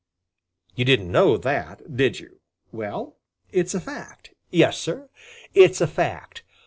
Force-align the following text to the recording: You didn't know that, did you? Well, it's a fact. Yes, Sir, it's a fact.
You 0.73 0.83
didn't 0.83 1.11
know 1.11 1.37
that, 1.37 1.95
did 1.95 2.19
you? 2.19 2.39
Well, 2.71 3.17
it's 3.51 3.75
a 3.75 3.79
fact. 3.79 4.33
Yes, 4.49 4.79
Sir, 4.79 5.09
it's 5.53 5.79
a 5.79 5.85
fact. 5.85 6.41